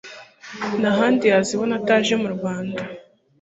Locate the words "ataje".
1.79-2.13